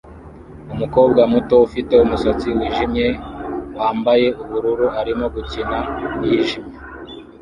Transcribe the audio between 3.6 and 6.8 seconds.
wambaye ubururu arimo gukina na yijimye